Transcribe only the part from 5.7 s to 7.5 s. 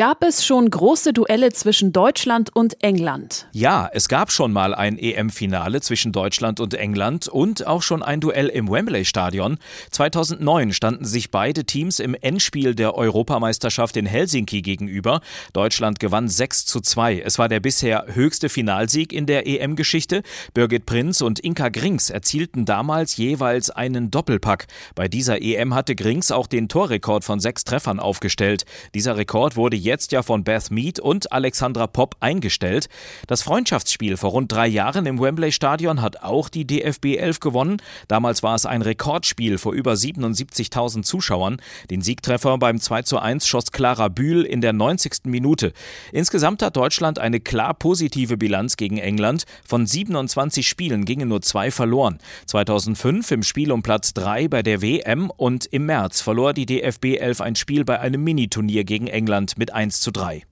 zwischen Deutschland und England